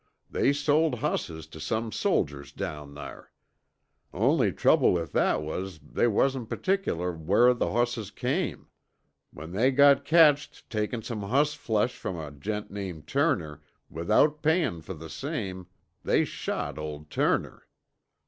They 0.31 0.51
sold 0.51 0.95
hosses 0.95 1.45
tuh 1.45 1.59
some 1.59 1.91
soldiers 1.91 2.51
down 2.51 2.95
thar. 2.95 3.31
Only 4.11 4.51
trouble 4.51 4.91
with 4.93 5.11
that 5.11 5.43
was 5.43 5.77
that 5.77 5.93
they 5.93 6.07
wasn't 6.07 6.49
pertickler 6.49 7.15
whar 7.15 7.49
from 7.49 7.59
the 7.59 7.69
hosses 7.71 8.09
came. 8.09 8.67
When 9.29 9.51
they 9.51 9.69
got 9.69 10.03
catched 10.03 10.67
takin' 10.71 11.03
some 11.03 11.21
hossflesh 11.21 11.91
from 11.95 12.17
a 12.17 12.31
gent 12.31 12.71
named 12.71 13.05
Turner, 13.05 13.61
without 13.91 14.41
payin' 14.41 14.81
fer 14.81 14.95
the 14.95 15.07
same, 15.07 15.67
they 16.03 16.25
shot 16.25 16.79
old 16.79 17.11
Turner." 17.11 17.67